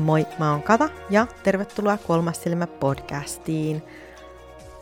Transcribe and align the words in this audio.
Moi, 0.00 0.26
mä 0.38 0.50
oon 0.50 0.62
Kata 0.62 0.88
ja 1.10 1.26
tervetuloa 1.42 1.96
Kolmas 1.96 2.42
silmä 2.42 2.66
podcastiin. 2.66 3.82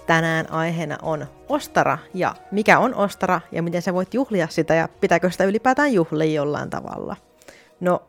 Tänään 0.06 0.52
aiheena 0.52 0.98
on 1.02 1.27
ostara 1.48 1.98
ja 2.14 2.34
mikä 2.50 2.78
on 2.78 2.94
ostara 2.94 3.41
ja 3.52 3.62
miten 3.62 3.82
sä 3.82 3.94
voit 3.94 4.14
juhlia 4.14 4.48
sitä 4.50 4.74
ja 4.74 4.88
pitääkö 5.00 5.30
sitä 5.30 5.44
ylipäätään 5.44 5.92
juhlia 5.92 6.32
jollain 6.32 6.70
tavalla. 6.70 7.16
No 7.80 8.02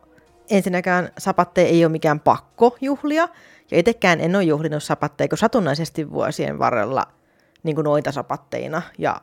ensinnäkään 0.50 1.08
sapatteja 1.18 1.68
ei 1.68 1.84
ole 1.84 1.92
mikään 1.92 2.20
pakko 2.20 2.76
juhlia 2.80 3.28
ja 3.70 3.78
itsekään 3.78 4.20
en 4.20 4.36
ole 4.36 4.44
juhlinut 4.44 4.82
sapatteja 4.82 5.36
satunnaisesti 5.36 6.10
vuosien 6.10 6.58
varrella 6.58 7.06
niin 7.62 7.74
kuin 7.74 7.84
noita 7.84 8.12
sapatteina 8.12 8.82
ja 8.98 9.20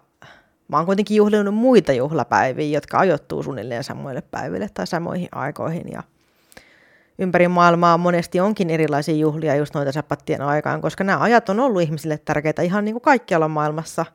mä 0.68 0.78
oon 0.78 0.86
kuitenkin 0.86 1.18
juhlinut 1.18 1.56
muita 1.56 1.94
juhlapäiviä, 1.94 2.78
jotka 2.78 3.00
ajoittuu 3.00 3.44
suunnilleen 3.44 3.84
samoille 3.84 4.22
päiville 4.22 4.70
tai 4.74 4.88
samoihin 4.88 5.30
aikoihin 5.32 5.86
ja 5.92 6.04
ympäri 7.20 7.48
maailmaa 7.48 7.98
monesti 7.98 8.40
onkin 8.40 8.70
erilaisia 8.70 9.16
juhlia 9.16 9.56
just 9.56 9.74
noita 9.74 9.92
sapattien 9.92 10.42
aikaan, 10.42 10.82
koska 10.82 11.04
nämä 11.04 11.22
ajat 11.22 11.50
on 11.50 11.60
ollut 11.60 11.82
ihmisille 11.82 12.18
tärkeitä 12.18 12.62
ihan 12.62 12.86
niin 12.86 12.94
kuin 12.94 13.02
kaikkialla 13.02 13.48
maailmassa. 13.48 14.06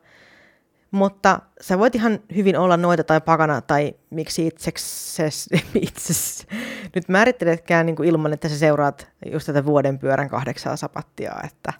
Mutta 0.91 1.39
sä 1.61 1.79
voit 1.79 1.95
ihan 1.95 2.19
hyvin 2.35 2.57
olla 2.57 2.77
noita 2.77 3.03
tai 3.03 3.21
pakana 3.21 3.61
tai 3.61 3.93
miksi 4.09 4.47
itsekses, 4.47 5.49
itses, 5.87 6.47
nyt 6.95 7.09
määritteletkään 7.09 7.85
niin 7.85 7.95
kuin 7.95 8.09
ilman, 8.09 8.33
että 8.33 8.49
sä 8.49 8.57
seuraat 8.57 9.07
just 9.31 9.45
tätä 9.45 9.65
vuoden 9.65 9.99
pyörän 9.99 10.29
kahdeksaa 10.29 10.75
sapattia, 10.75 11.35
että 11.43 11.73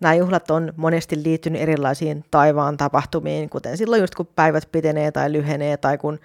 nämä 0.00 0.14
juhlat 0.14 0.50
on 0.50 0.72
monesti 0.76 1.22
liittynyt 1.22 1.62
erilaisiin 1.62 2.24
taivaan 2.30 2.76
tapahtumiin, 2.76 3.50
kuten 3.50 3.76
silloin 3.76 4.00
just 4.00 4.14
kun 4.14 4.28
päivät 4.36 4.68
pitenee 4.72 5.12
tai 5.12 5.32
lyhenee 5.32 5.76
tai 5.76 5.98
kun 5.98 6.18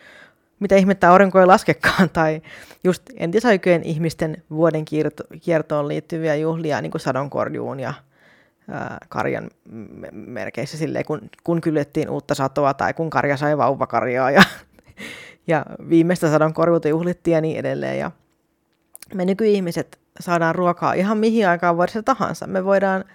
mitä 0.59 0.75
ihmettä 0.75 1.11
aurinko 1.11 1.39
ei 1.39 1.45
laskekaan, 1.45 2.09
tai 2.13 2.41
just 2.83 3.03
entisaikojen 3.17 3.83
ihmisten 3.83 4.43
vuoden 4.49 4.85
kiertoon 5.41 5.87
liittyviä 5.87 6.35
juhlia, 6.35 6.81
niin 6.81 6.91
kuin 6.91 7.01
sadonkorjuun 7.01 7.79
ja 7.79 7.93
ää, 8.69 8.97
karjan 9.09 9.49
merkeissä, 10.11 10.77
silleen, 10.77 11.05
kun, 11.05 11.21
kun 11.43 11.61
kyljettiin 11.61 12.09
uutta 12.09 12.35
satoa, 12.35 12.73
tai 12.73 12.93
kun 12.93 13.09
karja 13.09 13.37
sai 13.37 13.57
vauvakarjaa, 13.57 14.31
ja, 14.31 14.43
ja 15.47 15.65
viimeistä 15.89 16.31
sadonkorjuuta 16.31 16.87
juhlittiin 16.87 17.35
ja 17.35 17.41
niin 17.41 17.57
edelleen. 17.57 17.99
Ja 17.99 18.11
me 19.13 19.25
nykyihmiset 19.25 19.99
saadaan 20.19 20.55
ruokaa 20.55 20.93
ihan 20.93 21.17
mihin 21.17 21.47
aikaan 21.47 21.77
vuodessa 21.77 22.03
tahansa. 22.03 22.47
Me 22.47 22.65
voidaan 22.65 23.05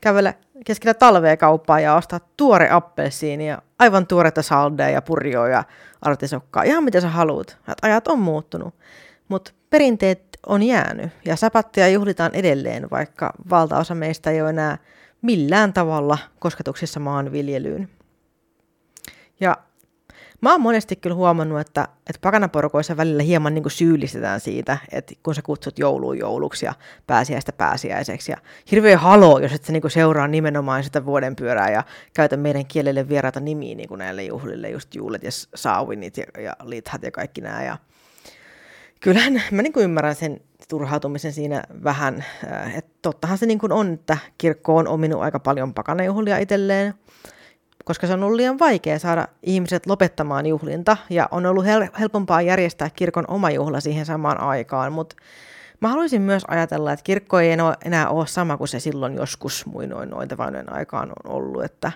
kävellä 0.00 0.34
keskellä 0.66 0.94
talvea 0.94 1.36
kauppaa 1.36 1.80
ja 1.80 1.94
ostaa 1.94 2.20
tuore 2.36 2.70
appelsiini 2.70 3.48
ja 3.48 3.62
aivan 3.82 4.06
tuoretta 4.06 4.42
saldea 4.42 4.88
ja 4.88 5.02
purjoa 5.02 5.48
ja 5.48 5.64
artisokkaa, 6.02 6.62
ihan 6.62 6.84
mitä 6.84 7.00
sä 7.00 7.08
haluat. 7.08 7.58
Ajat 7.82 8.08
on 8.08 8.18
muuttunut, 8.18 8.74
mutta 9.28 9.52
perinteet 9.70 10.38
on 10.46 10.62
jäänyt 10.62 11.10
ja 11.24 11.36
sapattia 11.36 11.88
juhlitaan 11.88 12.34
edelleen, 12.34 12.90
vaikka 12.90 13.32
valtaosa 13.50 13.94
meistä 13.94 14.30
ei 14.30 14.42
ole 14.42 14.50
enää 14.50 14.78
millään 15.22 15.72
tavalla 15.72 16.18
kosketuksissa 16.38 17.00
maanviljelyyn. 17.00 17.88
Ja 19.40 19.56
Mä 20.42 20.52
oon 20.52 20.60
monesti 20.60 20.96
kyllä 20.96 21.16
huomannut, 21.16 21.60
että, 21.60 21.88
että 22.08 22.20
pakanaporukoissa 22.20 22.96
välillä 22.96 23.22
hieman 23.22 23.54
niin 23.54 23.62
kuin 23.62 23.72
syyllistetään 23.72 24.40
siitä, 24.40 24.78
että 24.92 25.14
kun 25.22 25.34
sä 25.34 25.42
kutsut 25.42 25.78
jouluun 25.78 26.18
jouluksi 26.18 26.66
ja 26.66 26.74
pääsiäistä 27.06 27.52
pääsiäiseksi. 27.52 28.32
Ja 28.32 28.38
hirveä 28.70 28.98
halo, 28.98 29.38
jos 29.38 29.52
et 29.52 29.64
sä 29.64 29.72
niin 29.72 29.80
kuin 29.80 29.90
seuraa 29.90 30.28
nimenomaan 30.28 30.84
sitä 30.84 31.04
vuoden 31.04 31.36
pyörää 31.36 31.70
ja 31.70 31.82
käytä 32.14 32.36
meidän 32.36 32.66
kielelle 32.66 33.08
vieraita 33.08 33.40
nimiä 33.40 33.74
niin 33.74 33.88
kuin 33.88 33.98
näille 33.98 34.22
juhlille, 34.22 34.70
just 34.70 34.94
juulet 34.94 35.22
ja 35.22 35.30
saawinit 35.54 36.16
ja, 36.16 36.24
ja 36.42 36.56
lithat 36.62 37.02
ja 37.02 37.10
kaikki 37.10 37.40
nämä. 37.40 37.64
Ja 37.64 37.78
kyllähän 39.00 39.42
mä 39.50 39.62
niin 39.62 39.72
kuin 39.72 39.84
ymmärrän 39.84 40.14
sen 40.14 40.40
turhautumisen 40.68 41.32
siinä 41.32 41.62
vähän, 41.84 42.24
äh, 42.52 42.76
että 42.78 42.90
tottahan 43.02 43.38
se 43.38 43.46
niin 43.46 43.58
kuin 43.58 43.72
on, 43.72 43.92
että 43.92 44.18
kirkko 44.38 44.76
on 44.76 44.88
ominut 44.88 45.22
aika 45.22 45.40
paljon 45.40 45.74
pakanajuhlia 45.74 46.38
itselleen, 46.38 46.94
koska 47.84 48.06
se 48.06 48.12
on 48.12 48.22
ollut 48.22 48.36
liian 48.36 48.58
vaikea 48.58 48.98
saada 48.98 49.28
ihmiset 49.42 49.86
lopettamaan 49.86 50.46
juhlinta 50.46 50.96
ja 51.10 51.28
on 51.30 51.46
ollut 51.46 51.64
hel- 51.64 51.98
helpompaa 52.00 52.42
järjestää 52.42 52.90
kirkon 52.90 53.24
oma 53.28 53.50
juhla 53.50 53.80
siihen 53.80 54.06
samaan 54.06 54.40
aikaan, 54.40 54.92
mutta 54.92 55.16
mä 55.80 55.88
haluaisin 55.88 56.22
myös 56.22 56.42
ajatella, 56.48 56.92
että 56.92 57.04
kirkko 57.04 57.40
ei 57.40 57.50
enää 57.84 58.08
ole 58.08 58.26
sama 58.26 58.56
kuin 58.56 58.68
se 58.68 58.80
silloin 58.80 59.14
joskus 59.14 59.66
muinoin 59.66 60.10
noita 60.10 60.36
vainojen 60.36 60.72
aikaan 60.72 61.08
on 61.10 61.32
ollut, 61.34 61.64
että 61.64 61.92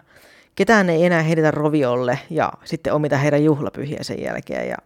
ketään 0.54 0.90
ei 0.90 1.04
enää 1.04 1.22
heitetä 1.22 1.50
roviolle 1.50 2.18
ja 2.30 2.52
sitten 2.64 2.92
omita 2.92 3.16
heidän 3.16 3.44
juhlapyhiä 3.44 3.98
sen 4.02 4.22
jälkeen. 4.22 4.68
Ja 4.68 4.76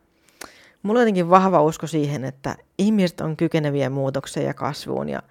Mulla 0.83 0.99
on 0.99 1.03
jotenkin 1.03 1.31
vahva 1.31 1.63
usko 1.63 1.87
siihen, 1.87 2.25
että 2.25 2.57
ihmiset 2.79 3.21
on 3.21 3.37
kykeneviä 3.37 3.91
muutokseen 3.91 4.47
ja 4.47 4.55
kasvuun 4.55 5.09
ja 5.09 5.23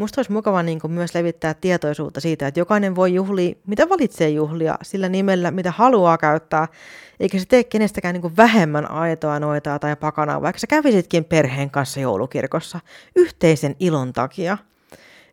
Musta 0.00 0.18
olisi 0.18 0.32
mukava 0.32 0.62
niin 0.62 0.80
kuin 0.80 0.92
myös 0.92 1.14
levittää 1.14 1.54
tietoisuutta 1.54 2.20
siitä, 2.20 2.46
että 2.46 2.60
jokainen 2.60 2.96
voi 2.96 3.14
juhlia, 3.14 3.54
mitä 3.66 3.88
valitsee 3.88 4.28
juhlia, 4.30 4.78
sillä 4.82 5.08
nimellä, 5.08 5.50
mitä 5.50 5.70
haluaa 5.70 6.18
käyttää, 6.18 6.68
eikä 7.20 7.38
se 7.38 7.44
tee 7.48 7.64
kenestäkään 7.64 8.12
niin 8.12 8.22
kuin 8.22 8.36
vähemmän 8.36 8.90
aitoa, 8.90 9.40
noitaa 9.40 9.78
tai 9.78 9.96
pakanaa, 9.96 10.42
vaikka 10.42 10.58
sä 10.58 10.66
kävisitkin 10.66 11.24
perheen 11.24 11.70
kanssa 11.70 12.00
joulukirkossa 12.00 12.80
yhteisen 13.16 13.76
ilon 13.80 14.12
takia. 14.12 14.58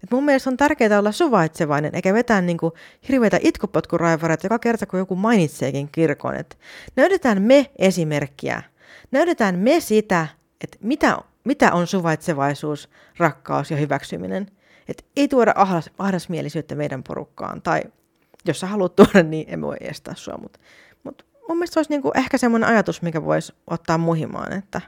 Et 0.03 0.11
mun 0.11 0.25
mielestä 0.25 0.49
on 0.49 0.57
tärkeää 0.57 0.99
olla 0.99 1.11
suvaitsevainen, 1.11 1.95
eikä 1.95 2.13
vetää 2.13 2.41
niin 2.41 2.57
kuin 2.57 2.73
hirveitä 3.09 3.39
itkupotkuraivareita 3.41 4.45
joka 4.45 4.59
kerta, 4.59 4.85
kun 4.85 4.99
joku 4.99 5.15
mainitseekin 5.15 5.89
kirkon. 5.91 6.35
Et 6.35 6.57
näytetään 6.95 7.41
me 7.41 7.71
esimerkkiä. 7.77 8.63
Näytetään 9.11 9.59
me 9.59 9.79
sitä, 9.79 10.27
että 10.63 10.77
mitä, 10.81 11.17
mitä 11.43 11.73
on 11.73 11.87
suvaitsevaisuus, 11.87 12.89
rakkaus 13.17 13.71
ja 13.71 13.77
hyväksyminen. 13.77 14.56
Et 14.87 15.05
ei 15.15 15.27
tuoda 15.27 15.53
ahdas, 15.55 15.89
ahdasmielisyyttä 15.97 16.75
meidän 16.75 17.03
porukkaan, 17.03 17.61
tai 17.61 17.81
jos 18.45 18.59
sä 18.59 18.67
haluat 18.67 18.95
tuoda, 18.95 19.23
niin 19.23 19.53
emme 19.53 19.67
voi 19.67 19.77
estää 19.81 20.15
sua, 20.15 20.37
mutta 20.41 20.59
mut 21.03 21.25
mun 21.47 21.57
mielestä 21.57 21.73
se 21.73 21.79
olisi 21.79 21.91
niinku 21.91 22.11
ehkä 22.15 22.37
semmoinen 22.37 22.69
ajatus, 22.69 23.01
mikä 23.01 23.23
voisi 23.23 23.53
ottaa 23.67 23.97
muhimaan, 23.97 24.53
että 24.53 24.81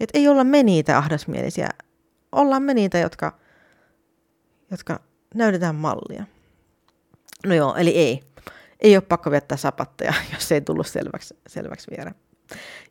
et 0.00 0.10
ei 0.14 0.28
olla 0.28 0.44
me 0.44 0.62
niitä 0.62 0.98
ahdasmielisiä, 0.98 1.68
ollaan 2.32 2.62
me 2.62 2.74
niitä, 2.74 2.98
jotka, 2.98 3.38
jotka 4.70 5.00
näytetään 5.34 5.74
mallia. 5.74 6.24
No 7.46 7.54
joo, 7.54 7.74
eli 7.74 7.90
ei. 7.90 8.22
Ei 8.80 8.96
ole 8.96 9.02
pakko 9.02 9.30
viettää 9.30 9.58
sapatteja, 9.58 10.14
jos 10.34 10.52
ei 10.52 10.60
tullut 10.60 10.86
selväksi, 10.86 11.36
selväksi 11.46 11.90
vielä. 11.96 12.12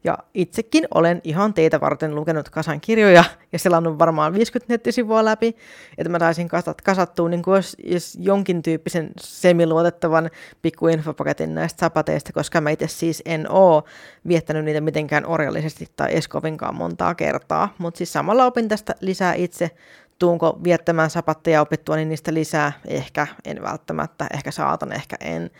Ja 0.03 0.17
itsekin 0.33 0.87
olen 0.93 1.21
ihan 1.23 1.53
teitä 1.53 1.81
varten 1.81 2.15
lukenut 2.15 2.49
kasan 2.49 2.81
kirjoja 2.81 3.23
ja 3.51 3.59
selannut 3.59 3.99
varmaan 3.99 4.33
50 4.33 4.73
nettisivua 4.73 5.25
läpi, 5.25 5.55
että 5.97 6.09
mä 6.09 6.19
taisin 6.19 6.47
kasat, 6.47 6.81
kasattua 6.81 7.29
niin 7.29 7.41
kuin 7.41 7.55
jos, 7.55 7.77
jos 7.83 8.17
jonkin 8.21 8.63
tyyppisen 8.63 9.11
semiluotettavan 9.19 10.29
pikku 10.61 10.87
infopaketin 10.87 11.55
näistä 11.55 11.79
sapateista, 11.79 12.33
koska 12.33 12.61
mä 12.61 12.69
itse 12.69 12.87
siis 12.87 13.21
en 13.25 13.51
oo 13.51 13.83
viettänyt 14.27 14.65
niitä 14.65 14.81
mitenkään 14.81 15.25
orjallisesti 15.25 15.87
tai 15.95 16.15
eskovinkaan 16.15 16.75
montaa 16.75 17.15
kertaa, 17.15 17.73
mutta 17.77 17.97
siis 17.97 18.13
samalla 18.13 18.45
opin 18.45 18.67
tästä 18.67 18.95
lisää 19.01 19.33
itse, 19.33 19.71
tuunko 20.19 20.59
viettämään 20.63 21.09
sapatteja 21.09 21.61
opittua 21.61 21.95
niin 21.95 22.09
niistä 22.09 22.33
lisää, 22.33 22.71
ehkä 22.87 23.27
en 23.45 23.61
välttämättä, 23.61 24.27
ehkä 24.33 24.51
saatan, 24.51 24.91
ehkä 24.91 25.15
en. 25.19 25.51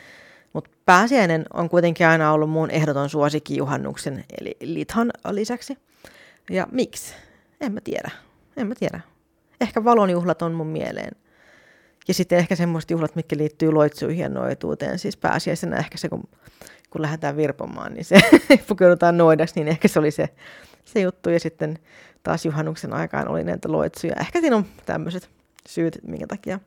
Mutta 0.53 0.71
pääsiäinen 0.85 1.45
on 1.53 1.69
kuitenkin 1.69 2.07
aina 2.07 2.31
ollut 2.33 2.49
mun 2.49 2.71
ehdoton 2.71 3.09
suosikki 3.09 3.57
juhannuksen, 3.57 4.25
eli 4.41 4.57
lithan 4.61 5.11
lisäksi. 5.31 5.77
Ja 6.49 6.67
miksi? 6.71 7.13
En 7.61 7.71
mä 7.71 7.81
tiedä. 7.83 8.11
En 8.57 8.67
mä 8.67 8.75
tiedä. 8.75 9.01
Ehkä 9.61 9.83
valonjuhlat 9.83 10.41
on 10.41 10.51
mun 10.51 10.67
mieleen. 10.67 11.11
Ja 12.07 12.13
sitten 12.13 12.37
ehkä 12.37 12.55
semmoiset 12.55 12.91
juhlat, 12.91 13.15
mitkä 13.15 13.37
liittyy 13.37 13.71
loitsuihin 13.71 14.23
ja 14.23 14.29
noituuteen. 14.29 14.99
Siis 14.99 15.17
pääsiäisenä 15.17 15.77
ehkä 15.77 15.97
se, 15.97 16.09
kun, 16.09 16.23
kun 16.89 17.01
lähdetään 17.01 17.37
virpomaan, 17.37 17.93
niin 17.93 18.05
se 18.05 18.19
pukeudutaan 18.67 19.17
noidaksi, 19.17 19.55
niin 19.55 19.67
ehkä 19.67 19.87
se 19.87 19.99
oli 19.99 20.11
se, 20.11 20.29
se 20.85 20.99
juttu. 20.99 21.29
Ja 21.29 21.39
sitten 21.39 21.79
taas 22.23 22.45
juhannuksen 22.45 22.93
aikaan 22.93 23.27
oli 23.27 23.43
näitä 23.43 23.71
loitsuja. 23.71 24.15
Ehkä 24.19 24.41
siinä 24.41 24.55
on 24.55 24.65
tämmöiset 24.85 25.29
syyt, 25.67 25.99
minkä 26.03 26.27
takia. 26.27 26.59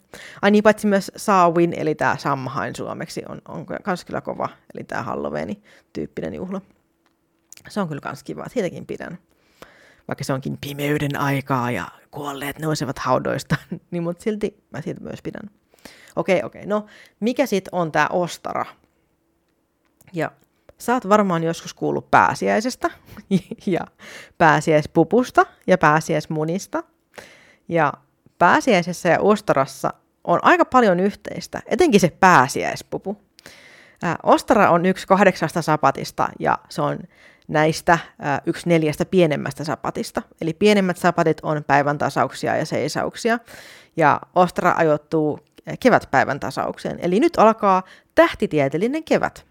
Ai 0.42 0.50
niin, 0.50 0.62
paitsi 0.62 0.86
myös 0.86 1.12
Saawin, 1.16 1.72
eli 1.76 1.94
tämä 1.94 2.16
Samhain 2.18 2.76
suomeksi, 2.76 3.22
on, 3.28 3.42
on 3.48 3.66
kans 3.82 4.04
kyllä 4.04 4.20
kova, 4.20 4.48
eli 4.74 4.84
tämä 4.84 5.02
Halloweeni-tyyppinen 5.02 6.34
juhla. 6.34 6.60
Se 7.68 7.80
on 7.80 7.88
kyllä 7.88 8.00
kans 8.00 8.22
kiva, 8.22 8.48
siitäkin 8.48 8.86
pidän. 8.86 9.18
Vaikka 10.08 10.24
se 10.24 10.32
onkin 10.32 10.58
pimeyden 10.60 11.16
aikaa 11.20 11.70
ja 11.70 11.88
kuolleet 12.10 12.58
nousevat 12.58 12.98
haudoista, 12.98 13.56
niin 13.90 14.02
mutta 14.02 14.22
silti 14.22 14.64
mä 14.70 14.80
siitä 14.80 15.00
myös 15.00 15.22
pidän. 15.22 15.50
Okei, 16.16 16.42
okei, 16.42 16.66
no 16.66 16.86
mikä 17.20 17.46
sitten 17.46 17.74
on 17.74 17.92
tämä 17.92 18.06
ostara? 18.10 18.64
Ja 20.12 20.30
sä 20.78 20.94
oot 20.94 21.08
varmaan 21.08 21.44
joskus 21.44 21.74
kuullut 21.74 22.10
pääsiäisestä 22.10 22.90
ja 23.66 23.80
pääsiäispupusta 24.38 25.46
ja 25.66 25.78
pääsiäismunista. 25.78 26.82
Ja 27.68 27.92
pääsiäisessä 28.44 29.08
ja 29.08 29.20
ostarassa 29.20 29.94
on 30.24 30.38
aika 30.42 30.64
paljon 30.64 31.00
yhteistä, 31.00 31.62
etenkin 31.66 32.00
se 32.00 32.12
pääsiäispupu. 32.20 33.16
Ää, 34.02 34.16
ostara 34.22 34.70
on 34.70 34.86
yksi 34.86 35.06
kahdeksasta 35.06 35.62
sapatista 35.62 36.28
ja 36.40 36.58
se 36.68 36.82
on 36.82 36.98
näistä 37.48 37.98
yksi 38.46 38.68
neljästä 38.68 39.04
pienemmästä 39.04 39.64
sapatista. 39.64 40.22
Eli 40.40 40.52
pienemmät 40.52 40.96
sapatit 40.96 41.40
on 41.42 41.64
päivän 41.64 41.98
tasauksia 41.98 42.56
ja 42.56 42.66
seisauksia. 42.66 43.38
Ja 43.96 44.20
Ostra 44.34 44.74
ajoittuu 44.76 45.38
kevätpäivän 45.80 46.40
tasaukseen. 46.40 46.98
Eli 47.02 47.20
nyt 47.20 47.38
alkaa 47.38 47.82
tähtitieteellinen 48.14 49.04
kevät. 49.04 49.46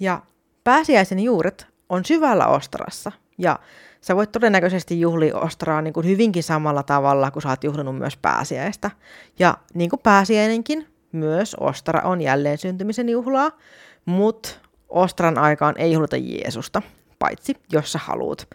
Ja 0.00 0.22
pääsiäisen 0.64 1.20
juuret 1.20 1.66
on 1.88 2.04
syvällä 2.04 2.46
Ostrassa. 2.46 3.12
Ja 3.38 3.58
sä 4.00 4.16
voit 4.16 4.32
todennäköisesti 4.32 5.00
juhli 5.00 5.32
Ostraa 5.32 5.82
niin 5.82 5.94
kuin 5.94 6.06
hyvinkin 6.06 6.42
samalla 6.42 6.82
tavalla, 6.82 7.30
kun 7.30 7.42
sä 7.42 7.48
oot 7.48 7.64
juhlinut 7.64 7.98
myös 7.98 8.16
pääsiäistä. 8.16 8.90
Ja 9.38 9.58
niin 9.74 9.90
kuin 9.90 10.00
pääsiäinenkin, 10.00 10.86
myös 11.12 11.56
Ostra 11.60 12.00
on 12.00 12.20
jälleen 12.20 12.58
syntymisen 12.58 13.08
juhlaa, 13.08 13.50
mutta 14.04 14.48
Ostran 14.88 15.38
aikaan 15.38 15.74
ei 15.78 15.92
juhlita 15.92 16.16
Jeesusta, 16.16 16.82
paitsi 17.18 17.56
jos 17.72 17.92
sä 17.92 17.98
haluut. 17.98 18.48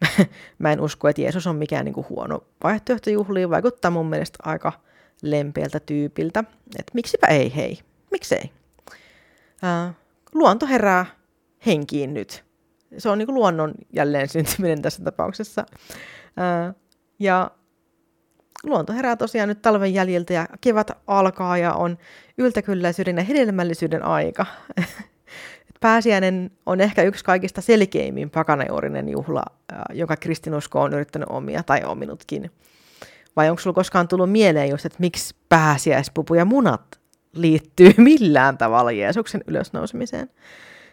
Mä 0.58 0.72
en 0.72 0.80
usko, 0.80 1.08
että 1.08 1.22
Jeesus 1.22 1.46
on 1.46 1.56
mikään 1.56 1.84
niin 1.84 1.94
kuin 1.94 2.06
huono 2.08 2.44
vaihtoehto 2.64 3.10
juhliin, 3.10 3.50
vaikuttaa 3.50 3.90
mun 3.90 4.06
mielestä 4.06 4.38
aika 4.42 4.72
lempeältä 5.22 5.80
tyypiltä. 5.80 6.44
Että 6.78 6.90
miksipä 6.94 7.26
ei, 7.26 7.56
hei, 7.56 7.78
miksei. 8.10 8.50
Äh, 9.64 9.94
luonto 10.34 10.66
herää 10.66 11.06
henkiin 11.66 12.14
nyt. 12.14 12.45
Se 12.98 13.08
on 13.08 13.18
niin 13.18 13.26
kuin 13.26 13.34
luonnon 13.34 13.74
jälleen 13.92 14.28
syntyminen 14.28 14.82
tässä 14.82 15.04
tapauksessa. 15.04 15.66
Ja 17.18 17.50
luonto 18.64 18.92
herää 18.92 19.16
tosiaan 19.16 19.48
nyt 19.48 19.62
talven 19.62 19.94
jäljiltä 19.94 20.32
ja 20.32 20.46
kevät 20.60 20.90
alkaa 21.06 21.58
ja 21.58 21.72
on 21.72 21.98
yltäkylläisyyden 22.38 23.16
ja 23.16 23.24
hedelmällisyyden 23.24 24.02
aika. 24.02 24.46
Pääsiäinen 25.80 26.50
on 26.66 26.80
ehkä 26.80 27.02
yksi 27.02 27.24
kaikista 27.24 27.60
selkeimmin 27.60 28.30
pakanajuurinen 28.30 29.08
juhla, 29.08 29.42
jonka 29.92 30.16
kristinusko 30.16 30.80
on 30.80 30.94
yrittänyt 30.94 31.28
omia 31.28 31.62
tai 31.62 31.84
ominutkin. 31.84 32.50
Vai 33.36 33.50
onko 33.50 33.60
sulla 33.62 33.74
koskaan 33.74 34.08
tullut 34.08 34.32
mieleen 34.32 34.68
just, 34.68 34.86
että 34.86 34.96
miksi 35.00 35.34
pääsiäispupu 35.48 36.34
ja 36.34 36.44
munat 36.44 37.00
liittyy 37.32 37.92
millään 37.98 38.58
tavalla 38.58 38.92
Jeesuksen 38.92 39.44
ylösnousemiseen? 39.46 40.30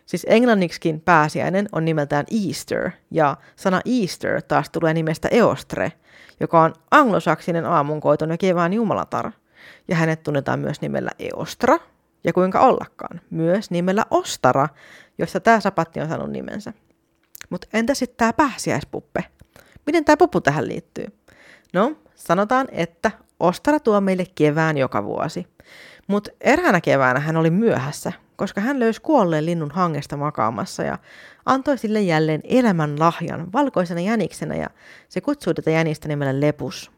Siis 0.06 0.26
englanniksikin 0.30 1.02
pääsiäinen 1.02 1.70
on 1.72 1.86
nimeltään 1.86 2.26
Easter, 2.48 2.92
ja 3.12 3.38
sana 3.56 3.82
Easter 4.02 4.42
taas 4.42 4.70
tulee 4.70 4.94
nimestä 4.94 5.28
Eostre, 5.32 5.92
joka 6.40 6.62
on 6.62 6.74
anglosaksinen 6.92 7.66
aamunkoiton 7.66 8.30
ja 8.30 8.38
kevään 8.38 8.74
jumalatar. 8.74 9.32
Ja 9.88 9.96
hänet 9.96 10.24
tunnetaan 10.24 10.60
myös 10.60 10.82
nimellä 10.82 11.12
Eostra, 11.20 11.78
ja 12.24 12.34
kuinka 12.34 12.60
ollakaan, 12.60 13.22
myös 13.30 13.72
nimellä 13.72 14.06
Ostara, 14.12 14.70
josta 15.18 15.40
tämä 15.40 15.60
sapatti 15.60 16.00
on 16.00 16.08
saanut 16.08 16.32
nimensä. 16.32 16.74
Mutta 17.50 17.68
entä 17.74 17.94
sitten 17.94 18.18
tämä 18.18 18.34
pääsiäispuppe? 18.34 19.24
Miten 19.86 20.06
tämä 20.06 20.18
pupu 20.18 20.42
tähän 20.42 20.68
liittyy? 20.68 21.06
No, 21.74 21.96
sanotaan, 22.16 22.68
että 22.72 23.12
Ostara 23.40 23.80
tuo 23.80 24.02
meille 24.02 24.26
kevään 24.36 24.78
joka 24.78 25.04
vuosi. 25.04 25.48
Mutta 26.08 26.32
eräänä 26.42 26.82
keväänä 26.82 27.20
hän 27.20 27.38
oli 27.38 27.50
myöhässä, 27.50 28.14
koska 28.36 28.62
hän 28.62 28.80
löysi 28.80 29.02
kuolleen 29.02 29.46
linnun 29.46 29.72
hangesta 29.72 30.18
makaamassa 30.18 30.84
ja 30.84 30.98
antoi 31.46 31.78
sille 31.78 32.02
jälleen 32.02 32.42
elämän 32.44 33.00
lahjan 33.00 33.54
valkoisena 33.54 34.02
jäniksenä 34.02 34.56
ja 34.56 34.70
se 35.10 35.22
kutsui 35.22 35.54
tätä 35.54 35.72
jänistä 35.72 36.08
nimellä 36.08 36.42
Lepus. 36.42 36.92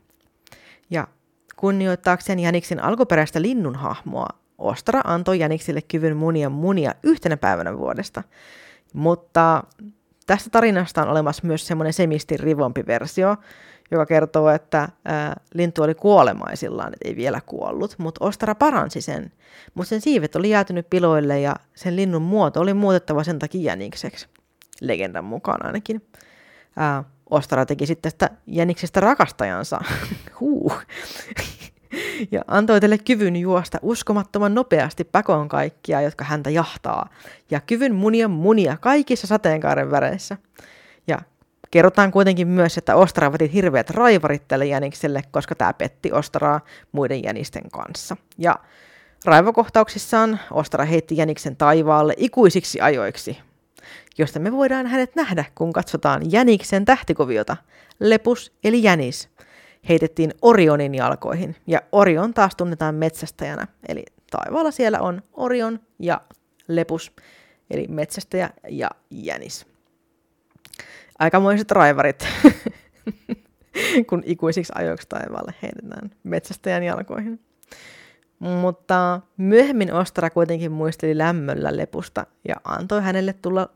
Ja 0.90 1.08
kunnioittaakseen 1.56 2.40
jäniksen 2.40 2.84
alkuperäistä 2.84 3.42
linnun 3.42 3.76
hahmoa, 3.76 4.28
Ostara 4.58 5.02
antoi 5.04 5.40
jäniksille 5.40 5.82
kyvyn 5.82 6.18
munia 6.18 6.50
munia 6.50 6.96
yhtenä 7.04 7.38
päivänä 7.38 7.78
vuodesta. 7.78 8.24
Mutta 8.94 9.64
tästä 10.28 10.50
tarinasta 10.50 11.02
on 11.02 11.10
olemassa 11.10 11.48
myös 11.48 11.68
semmoinen 11.68 11.94
semistin 11.94 12.40
rivompi 12.40 12.84
versio, 12.88 13.38
joka 13.92 14.06
kertoo, 14.06 14.50
että 14.50 14.90
ää, 15.06 15.36
lintu 15.54 15.84
oli 15.84 15.96
kuolemaisillaan, 15.96 16.94
että 16.94 17.10
ei 17.10 17.16
vielä 17.16 17.42
kuollut, 17.46 17.96
mutta 17.98 18.26
Ostara 18.26 18.56
paransi 18.56 19.02
sen. 19.02 19.32
Mutta 19.74 19.90
sen 19.90 20.02
siivet 20.02 20.36
oli 20.36 20.50
jäätynyt 20.50 20.90
piloille 20.90 21.40
ja 21.40 21.56
sen 21.76 21.96
linnun 21.96 22.22
muoto 22.22 22.62
oli 22.62 22.74
muutettava 22.74 23.24
sen 23.24 23.40
takia 23.40 23.62
jänikseksi. 23.62 24.28
Legendan 24.82 25.26
mukaan 25.26 25.66
ainakin. 25.66 26.08
Ää, 26.76 27.04
Ostara 27.30 27.66
teki 27.66 27.86
sitten 27.86 28.12
tästä 28.12 28.30
jäniksestä 28.48 29.00
rakastajansa. 29.00 29.80
Huu 30.40 30.74
ja 32.32 32.42
antoi 32.48 32.80
teille 32.80 32.98
kyvyn 32.98 33.36
juosta 33.36 33.80
uskomattoman 33.82 34.56
nopeasti 34.56 35.04
pakoon 35.04 35.48
kaikkia, 35.48 36.02
jotka 36.02 36.26
häntä 36.26 36.50
jahtaa, 36.50 37.10
ja 37.52 37.62
kyvyn 37.62 37.96
munia 37.96 38.28
munia 38.28 38.78
kaikissa 38.78 39.28
sateenkaaren 39.28 39.92
väreissä. 39.92 40.38
Ja 41.08 41.20
kerrotaan 41.76 42.12
kuitenkin 42.12 42.48
myös, 42.48 42.78
että 42.78 42.96
Ostara 42.96 43.32
veti 43.32 43.54
hirveät 43.54 43.90
raivarit 43.90 44.48
tälle 44.48 44.66
jänikselle, 44.66 45.22
koska 45.32 45.56
tämä 45.56 45.74
petti 45.74 46.12
Ostaraa 46.12 46.62
muiden 46.92 47.24
jänisten 47.24 47.70
kanssa. 47.72 48.18
Ja 48.38 48.56
raivokohtauksissaan 49.26 50.40
Ostara 50.52 50.86
heitti 50.86 51.18
jäniksen 51.18 51.56
taivaalle 51.56 52.14
ikuisiksi 52.18 52.82
ajoiksi, 52.82 53.38
josta 54.18 54.40
me 54.40 54.52
voidaan 54.52 54.88
hänet 54.88 55.16
nähdä, 55.16 55.46
kun 55.56 55.74
katsotaan 55.74 56.32
jäniksen 56.32 56.86
tähtikuviota, 56.86 57.58
lepus 58.00 58.54
eli 58.64 58.84
jänis– 58.84 59.30
heitettiin 59.90 60.34
Orionin 60.42 60.96
jalkoihin. 60.96 61.56
Ja 61.68 61.82
Orion 61.92 62.34
taas 62.34 62.56
tunnetaan 62.56 62.96
metsästäjänä. 62.96 63.68
Eli 63.88 64.06
taivaalla 64.32 64.72
siellä 64.72 65.00
on 65.00 65.24
Orion 65.34 65.80
ja 66.00 66.22
Lepus, 66.68 67.12
eli 67.70 67.88
metsästäjä 67.88 68.50
ja 68.70 68.90
jänis. 69.12 69.75
Aikamoiset 71.20 71.72
raivarit, 71.72 72.28
kun 74.10 74.24
ikuisiksi 74.26 74.74
ajoiksi 74.76 75.10
taivaalle 75.10 75.54
heitetään 75.62 76.12
metsästäjän 76.24 76.84
jalkoihin. 76.84 77.40
Mutta 78.40 79.22
myöhemmin 79.38 79.94
Ostara 79.94 80.30
kuitenkin 80.30 80.72
muisteli 80.72 81.18
lämmöllä 81.18 81.78
Lepusta 81.78 82.26
ja 82.48 82.56
antoi 82.64 83.02
hänelle 83.02 83.34
tulla, 83.34 83.70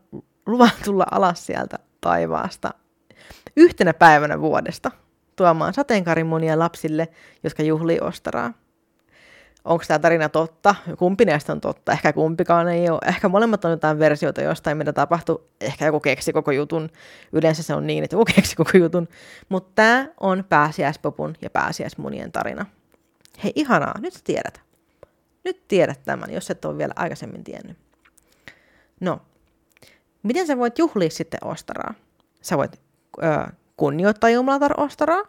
luvan 0.46 0.70
tulla 0.84 1.06
alas 1.10 1.46
sieltä 1.46 1.78
taivaasta 2.00 2.70
yhtenä 3.56 3.94
päivänä 3.94 4.40
vuodesta 4.40 4.90
tuomaan 5.36 5.74
sateenkaarimunia 5.74 6.58
lapsille, 6.58 7.08
jotka 7.44 7.62
juhlii 7.62 8.00
Ostaraa. 8.00 8.52
Onko 9.64 9.84
tämä 9.88 9.98
tarina 9.98 10.28
totta? 10.28 10.74
Kumpi 10.98 11.24
näistä 11.24 11.52
on 11.52 11.60
totta? 11.60 11.92
Ehkä 11.92 12.12
kumpikaan 12.12 12.68
ei 12.68 12.90
ole. 12.90 12.98
Ehkä 13.06 13.28
molemmat 13.28 13.64
on 13.64 13.70
jotain 13.70 13.98
versioita 13.98 14.42
jostain, 14.42 14.76
mitä 14.76 14.92
tapahtui. 14.92 15.44
Ehkä 15.60 15.86
joku 15.86 16.00
keksi 16.00 16.32
koko 16.32 16.50
jutun. 16.50 16.90
Yleensä 17.32 17.62
se 17.62 17.74
on 17.74 17.86
niin, 17.86 18.04
että 18.04 18.16
joku 18.16 18.24
keksi 18.34 18.56
koko 18.56 18.70
jutun. 18.74 19.08
Mutta 19.48 19.70
tämä 19.74 20.08
on 20.20 20.44
pääsiäispopun 20.48 21.34
ja 21.42 21.50
pääsiäismunien 21.50 22.32
tarina. 22.32 22.66
Hei, 23.44 23.52
ihanaa. 23.54 23.94
Nyt 24.00 24.12
sä 24.12 24.20
tiedät. 24.24 24.60
Nyt 25.44 25.68
tiedät 25.68 26.00
tämän, 26.04 26.32
jos 26.32 26.50
et 26.50 26.64
ole 26.64 26.78
vielä 26.78 26.92
aikaisemmin 26.96 27.44
tiennyt. 27.44 27.78
No, 29.00 29.20
miten 30.22 30.46
sä 30.46 30.58
voit 30.58 30.78
juhlia 30.78 31.10
sitten 31.10 31.40
Ostaraa? 31.44 31.94
Sä 32.42 32.56
voit 32.58 32.80
ö, 33.22 33.46
kunnioittaa 33.76 34.30
Jumalatar 34.30 34.80
Ostaraa. 34.80 35.22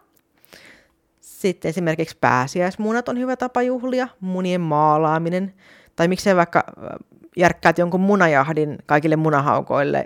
Sitten 1.42 1.68
esimerkiksi 1.68 2.16
pääsiäismunat 2.20 3.08
on 3.08 3.18
hyvä 3.18 3.36
tapa 3.36 3.62
juhlia, 3.62 4.08
munien 4.20 4.60
maalaaminen, 4.60 5.54
tai 5.96 6.08
miksei 6.08 6.36
vaikka 6.36 6.64
järkkäät 7.36 7.78
jonkun 7.78 8.00
munajahdin 8.00 8.78
kaikille 8.86 9.16
munahaukoille, 9.16 10.04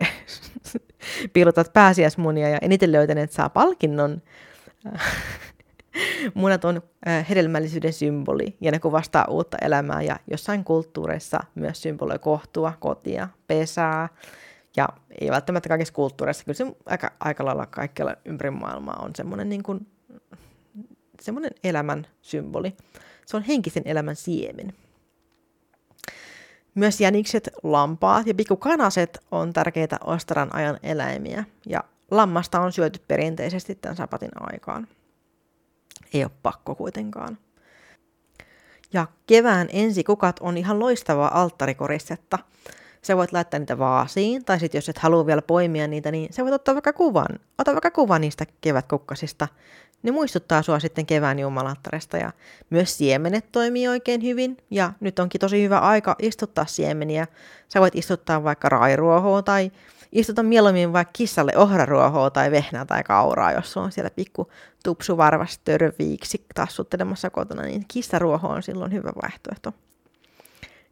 piilotat 1.33 1.73
pääsiäismunia 1.73 2.49
ja 2.49 2.59
eniten 2.63 2.93
löytäneet 2.93 3.33
saa 3.33 3.49
palkinnon. 3.49 4.23
Munat 6.35 6.65
on 6.65 6.83
hedelmällisyyden 7.29 7.93
symboli 7.93 8.57
ja 8.61 8.73
ne 8.73 8.79
kuvastaa 8.79 9.25
uutta 9.29 9.57
elämää 9.61 10.03
ja 10.03 10.17
jossain 10.31 10.65
kulttuureissa 10.65 11.41
myös 11.55 11.83
symboloi 11.83 12.19
kohtua, 12.19 12.73
kotia, 12.81 13.29
pesää, 13.47 14.09
ja 14.77 14.89
ei 15.21 15.31
välttämättä 15.31 15.69
kaikissa 15.69 15.95
kulttuureissa, 15.95 16.45
kyllä 16.45 16.57
se 16.57 16.67
aika, 16.87 17.13
aika 17.21 17.45
lailla 17.45 17.67
kaikkialla 17.67 18.17
ympäri 18.25 18.51
maailmaa 18.51 19.03
on 19.05 19.11
semmoinen, 19.15 19.49
niin 19.49 19.63
kuin, 19.63 19.87
semmoinen 21.21 21.51
elämän 21.65 22.07
symboli. 22.23 22.77
Se 23.27 23.37
on 23.37 23.43
henkisen 23.43 23.83
elämän 23.87 24.17
siemen. 24.17 24.73
Myös 26.75 27.01
jänikset, 27.01 27.49
lampaat 27.63 28.27
ja 28.27 28.35
pikkukanaset 28.35 29.19
on 29.31 29.53
tärkeitä 29.53 29.99
Ostaran 30.05 30.55
ajan 30.55 30.79
eläimiä, 30.83 31.45
ja 31.67 31.85
lammasta 32.11 32.61
on 32.61 32.73
syöty 32.73 33.01
perinteisesti 33.09 33.75
tämän 33.75 33.97
sapatin 33.97 34.31
aikaan. 34.41 34.89
Ei 36.15 36.25
ole 36.25 36.33
pakko 36.43 36.75
kuitenkaan. 36.75 37.39
Ja 38.93 39.07
kevään 39.27 39.69
ensikukat 39.73 40.37
on 40.41 40.57
ihan 40.57 40.79
loistavaa 40.79 41.41
alttarikorisetta– 41.41 42.39
Sä 43.07 43.17
voit 43.17 43.33
laittaa 43.33 43.61
niitä 43.61 43.79
vaasiin, 43.79 44.45
tai 44.45 44.61
sitten 44.61 44.79
jos 44.79 44.89
et 44.89 44.99
halua 44.99 45.27
vielä 45.27 45.43
poimia 45.43 45.87
niitä, 45.87 46.11
niin 46.11 46.33
sä 46.33 46.43
voit 46.43 46.55
ottaa 46.55 46.75
vaikka 46.75 46.93
kuvan. 46.93 47.27
Ota 47.59 47.73
vaikka 47.73 47.91
kuvan 47.91 48.21
niistä 48.21 48.45
kevätkukkasista. 48.61 49.49
Ne 50.03 50.11
muistuttaa 50.11 50.63
sua 50.63 50.79
sitten 50.81 51.07
kevään 51.07 51.39
jumalattaresta 51.39 52.17
ja 52.17 52.33
myös 52.71 52.99
siemenet 52.99 53.53
toimii 53.53 53.89
oikein 53.89 54.23
hyvin. 54.23 54.57
Ja 54.71 54.93
nyt 55.01 55.19
onkin 55.19 55.41
tosi 55.41 55.63
hyvä 55.63 55.79
aika 55.79 56.17
istuttaa 56.19 56.67
siemeniä. 56.67 57.27
Sä 57.69 57.81
voit 57.81 57.95
istuttaa 57.95 58.45
vaikka 58.45 58.69
rairuohoa 58.69 59.43
tai 59.43 59.73
istuta 60.13 60.43
mieluummin 60.43 60.93
vaikka 60.93 61.13
kissalle 61.13 61.53
ohraruohoa 61.57 62.31
tai 62.31 62.51
vehnää 62.51 62.85
tai 62.85 63.03
kauraa, 63.03 63.53
jos 63.53 63.73
sulla 63.73 63.85
on 63.85 63.93
siellä 63.93 64.11
pikku 64.11 64.51
tupsu 64.85 65.17
varvas 65.17 65.59
törviiksi 65.59 66.45
tassuttelemassa 66.55 67.31
kotona, 67.31 67.63
niin 67.63 67.85
kissaruoho 67.89 68.49
on 68.49 68.63
silloin 68.63 68.93
hyvä 68.93 69.11
vaihtoehto. 69.23 69.73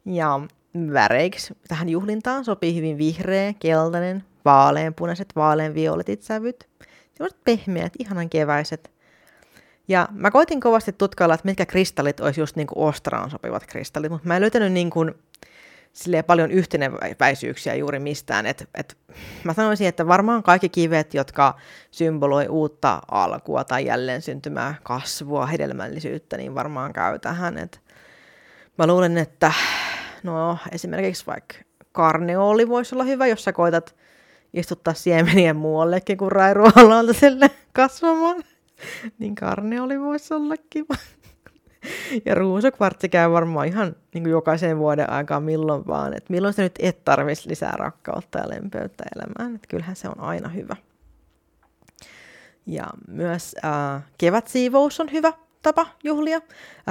Ja 0.05 0.39
väreiksi 0.93 1.53
tähän 1.67 1.89
juhlintaan 1.89 2.45
sopii 2.45 2.75
hyvin 2.75 2.97
vihreä, 2.97 3.53
keltainen, 3.59 4.23
vaaleanpunaiset, 4.45 5.27
vaaleanvioletit 5.35 6.21
sävyt. 6.21 6.67
Sellaiset 7.13 7.43
pehmeät, 7.43 7.93
ihanan 7.99 8.29
keväiset. 8.29 8.91
Ja 9.87 10.07
mä 10.11 10.31
koitin 10.31 10.59
kovasti 10.59 10.93
tutkailla, 10.93 11.35
että 11.35 11.47
mitkä 11.47 11.65
kristallit 11.65 12.19
olisi 12.19 12.41
just 12.41 12.55
niin 12.55 12.67
kuin 12.67 12.87
ostraan 12.87 13.29
sopivat 13.29 13.65
kristallit, 13.65 14.11
mutta 14.11 14.27
mä 14.27 14.35
en 14.35 14.41
löytänyt 14.41 14.71
niin 14.71 14.89
kuin 14.89 15.13
silleen 15.93 16.23
paljon 16.23 16.51
yhteneväisyyksiä 16.51 17.75
juuri 17.75 17.99
mistään. 17.99 18.45
Et, 18.45 18.69
et, 18.73 18.97
mä 19.43 19.53
sanoisin, 19.53 19.87
että 19.87 20.07
varmaan 20.07 20.43
kaikki 20.43 20.69
kivet, 20.69 21.13
jotka 21.13 21.55
symboloi 21.91 22.47
uutta 22.47 23.01
alkua 23.11 23.63
tai 23.63 23.85
jälleen 23.85 24.21
syntymää, 24.21 24.75
kasvua, 24.83 25.45
hedelmällisyyttä, 25.45 26.37
niin 26.37 26.55
varmaan 26.55 26.93
käy 26.93 27.19
tähän. 27.19 27.57
Et 27.57 27.81
mä 28.77 28.87
luulen, 28.87 29.17
että 29.17 29.53
no, 30.25 30.57
esimerkiksi 30.71 31.25
vaikka 31.27 31.55
karneoli 31.91 32.69
voisi 32.69 32.95
olla 32.95 33.03
hyvä, 33.03 33.27
jos 33.27 33.43
sä 33.43 33.53
koetat 33.53 33.95
istuttaa 34.53 34.93
siemeniä 34.93 35.53
muuallekin 35.53 36.17
kuin 36.17 36.31
rairuolalta 36.31 37.13
kasvamaan. 37.73 38.43
niin 39.19 39.35
karneoli 39.35 39.99
voisi 40.01 40.33
olla 40.33 40.55
kiva. 40.69 40.95
Ja 42.25 42.35
ruusukvartsi 42.35 43.09
käy 43.09 43.31
varmaan 43.31 43.67
ihan 43.67 43.95
niin 44.13 44.23
kuin 44.23 44.31
jokaisen 44.31 44.77
vuoden 44.77 45.09
aikaa 45.09 45.39
milloin 45.39 45.87
vaan, 45.87 46.13
että 46.13 46.33
milloin 46.33 46.53
se 46.53 46.63
nyt 46.63 46.75
et 46.79 47.05
tarvitsisi 47.05 47.49
lisää 47.49 47.71
rakkautta 47.71 48.39
ja 48.39 48.49
lempeyttä 48.49 49.03
elämään, 49.15 49.55
että 49.55 49.67
kyllähän 49.67 49.95
se 49.95 50.07
on 50.07 50.19
aina 50.19 50.49
hyvä. 50.49 50.75
Ja 52.65 52.87
myös 53.07 53.55
äh, 53.65 54.03
kevätsiivous 54.17 54.99
on 54.99 55.11
hyvä 55.11 55.33
tapa 55.65 55.87
juhlia. 56.03 56.41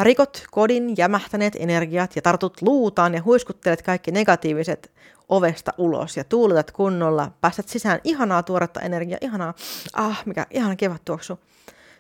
Rikot 0.03 0.45
kodin 0.51 0.95
jämähtäneet 0.99 1.57
energiat 1.59 2.17
ja 2.17 2.23
tartut 2.23 2.63
luutaan 2.63 3.15
ja 3.15 3.23
huiskuttelet 3.23 3.83
kaikki 3.83 4.11
negatiiviset 4.11 4.93
ovesta 5.29 5.73
ulos 5.79 6.17
ja 6.17 6.25
tuuletat 6.25 6.71
kunnolla, 6.71 7.31
päästät 7.41 7.69
sisään 7.69 8.01
ihanaa 8.05 8.43
tuoretta 8.43 8.81
energiaa, 8.81 9.19
ihanaa, 9.21 9.55
ah, 9.93 10.23
mikä 10.27 10.47
ihana 10.51 10.77
kevät 10.77 11.03
tuoksu 11.05 11.39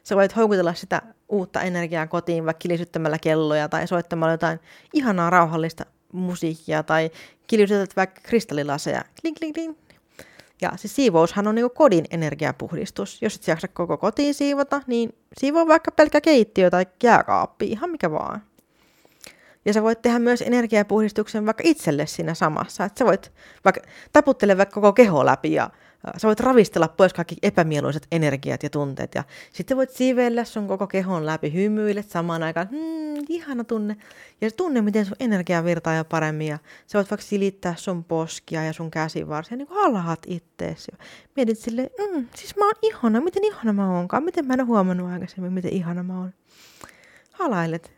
sä 0.04 0.16
voit 0.16 0.36
houkutella 0.36 0.74
sitä 0.74 1.02
uutta 1.28 1.60
energiaa 1.62 2.06
kotiin 2.06 2.46
vaikka 2.46 2.58
kilisyttämällä 2.58 3.18
kelloja 3.18 3.68
tai 3.68 3.88
soittamalla 3.88 4.32
jotain 4.32 4.60
ihanaa 4.92 5.30
rauhallista 5.30 5.86
musiikkia 6.12 6.82
tai 6.82 7.10
kilisytät 7.46 7.96
vaikka 7.96 8.20
kristallilaseja. 8.22 9.04
Kling, 9.20 9.36
kling, 9.36 9.54
kling. 9.54 9.83
Ja 10.64 10.72
se 10.76 10.88
siivoushan 10.88 11.46
on 11.46 11.54
niin 11.54 11.70
kodin 11.74 12.04
energiapuhdistus. 12.10 13.22
Jos 13.22 13.36
et 13.36 13.48
jaksa 13.48 13.68
koko 13.68 13.96
kotiin 13.96 14.34
siivota, 14.34 14.82
niin 14.86 15.14
siivoo 15.38 15.66
vaikka 15.66 15.90
pelkkä 15.90 16.20
keittiö 16.20 16.70
tai 16.70 16.86
jääkaappi, 17.02 17.66
ihan 17.66 17.90
mikä 17.90 18.10
vaan. 18.10 18.42
Ja 19.64 19.72
sä 19.72 19.82
voit 19.82 20.02
tehdä 20.02 20.18
myös 20.18 20.42
energiapuhdistuksen 20.42 21.46
vaikka 21.46 21.62
itselle 21.66 22.06
siinä 22.06 22.34
samassa. 22.34 22.84
Että 22.84 22.98
sä 22.98 23.04
voit 23.04 23.32
vaikka 23.64 23.80
taputtele 24.12 24.58
vaikka 24.58 24.74
koko 24.74 24.92
keho 24.92 25.26
läpi 25.26 25.52
ja 25.52 25.70
sä 26.16 26.28
voit 26.28 26.40
ravistella 26.40 26.88
pois 26.88 27.12
kaikki 27.12 27.36
epämieluiset 27.42 28.06
energiat 28.12 28.62
ja 28.62 28.70
tunteet 28.70 29.14
ja 29.14 29.24
sitten 29.52 29.76
voit 29.76 29.90
siiveillä 29.90 30.44
sun 30.44 30.68
koko 30.68 30.86
kehon 30.86 31.26
läpi, 31.26 31.52
hymyilet 31.52 32.10
samaan 32.10 32.42
aikaan, 32.42 32.68
hmm, 32.70 33.24
ihana 33.28 33.64
tunne. 33.64 33.96
Ja 34.40 34.50
tunne, 34.50 34.82
miten 34.82 35.06
sun 35.06 35.16
energia 35.20 35.64
virtaa 35.64 35.94
jo 35.94 36.04
paremmin 36.04 36.46
ja 36.46 36.58
sä 36.86 36.98
voit 36.98 37.10
vaikka 37.10 37.26
silittää 37.26 37.74
sun 37.76 38.04
poskia 38.04 38.64
ja 38.64 38.72
sun 38.72 38.90
käsivarsia, 38.90 39.56
niin 39.56 39.68
kuin 39.68 39.80
halahat 39.80 40.20
itteesi. 40.26 40.92
Mietit 41.36 41.58
silleen, 41.58 41.90
mm, 41.98 42.28
siis 42.34 42.56
mä 42.56 42.64
oon 42.64 42.74
ihana, 42.82 43.20
miten 43.20 43.44
ihana 43.44 43.72
mä 43.72 43.96
oonkaan, 43.96 44.24
miten 44.24 44.46
mä 44.46 44.54
en 44.54 44.60
ole 44.60 44.66
huomannut 44.66 45.10
aikaisemmin, 45.10 45.52
miten 45.52 45.72
ihana 45.72 46.02
mä 46.02 46.18
oon. 46.18 46.32
Halailet. 47.32 47.92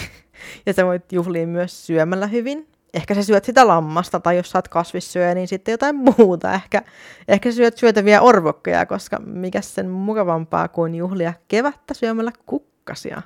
ja 0.66 0.72
sä 0.72 0.86
voit 0.86 1.12
juhlia 1.12 1.46
myös 1.46 1.86
syömällä 1.86 2.26
hyvin, 2.26 2.68
ehkä 2.96 3.14
sä 3.14 3.22
syöt 3.22 3.44
sitä 3.44 3.66
lammasta, 3.66 4.20
tai 4.20 4.36
jos 4.36 4.50
sä 4.50 4.58
oot 4.58 4.68
kasvissyöjä, 4.68 5.34
niin 5.34 5.48
sitten 5.48 5.72
jotain 5.72 5.96
muuta. 5.96 6.54
Ehkä, 6.54 6.82
ehkä 7.28 7.50
sä 7.50 7.56
syöt 7.56 7.76
syötäviä 7.76 8.20
orvokkeja, 8.20 8.86
koska 8.86 9.18
mikä 9.18 9.60
sen 9.60 9.90
mukavampaa 9.90 10.68
kuin 10.68 10.94
juhlia 10.94 11.32
kevättä 11.48 11.94
syömällä 11.94 12.32
kukkasia. 12.46 13.22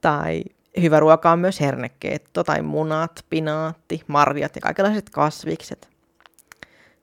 Tai 0.00 0.44
hyvä 0.80 1.00
ruoka 1.00 1.30
on 1.30 1.38
myös 1.38 1.60
hernekeitto, 1.60 2.44
tai 2.44 2.62
munat, 2.62 3.24
pinaatti, 3.30 4.02
marjat 4.06 4.56
ja 4.56 4.60
kaikenlaiset 4.60 5.10
kasvikset. 5.10 5.88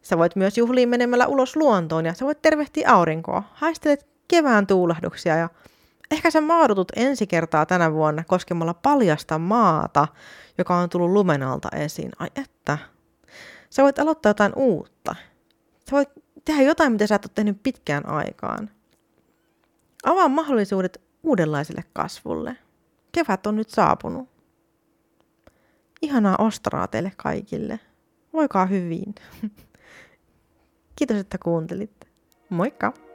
Sä 0.02 0.18
voit 0.18 0.36
myös 0.36 0.58
juhlia 0.58 0.88
menemällä 0.88 1.28
ulos 1.28 1.56
luontoon 1.56 2.06
ja 2.06 2.14
sä 2.14 2.26
voit 2.26 2.42
tervehtiä 2.42 2.92
aurinkoa. 2.92 3.44
Haistelet 3.54 4.08
kevään 4.28 4.68
tuulahduksia 4.68 5.36
ja 5.36 5.50
Ehkä 6.12 6.32
sä 6.32 6.42
maadutut 6.42 6.92
ensi 6.96 7.28
kertaa 7.28 7.66
tänä 7.66 7.94
vuonna 7.94 8.24
koskemalla 8.28 8.74
paljasta 8.74 9.38
maata, 9.38 10.08
joka 10.60 10.78
on 10.78 10.90
tullut 10.90 11.12
lumen 11.12 11.44
alta 11.44 11.70
esiin. 11.76 12.12
Ai 12.20 12.28
että. 12.36 12.78
Sä 13.70 13.84
voit 13.84 14.00
aloittaa 14.00 14.30
jotain 14.30 14.54
uutta. 14.56 15.16
Sä 15.90 15.92
voit 15.92 16.10
tehdä 16.46 16.62
jotain, 16.62 16.92
mitä 16.92 17.08
sä 17.08 17.16
et 17.16 17.26
ole 17.26 17.32
tehnyt 17.36 17.64
pitkään 17.64 18.10
aikaan. 18.10 18.70
Avaa 20.06 20.28
mahdollisuudet 20.28 21.02
uudenlaiselle 21.24 21.84
kasvulle. 21.94 22.58
Kevät 23.12 23.48
on 23.48 23.56
nyt 23.56 23.70
saapunut. 23.70 24.30
Ihanaa 26.02 26.36
ostraa 26.40 26.88
teille 26.88 27.12
kaikille. 27.18 27.80
Voikaa 28.34 28.66
hyvin. 28.66 29.16
Kiitos, 30.96 31.18
että 31.18 31.38
kuuntelitte. 31.38 32.08
Moikka! 32.50 33.09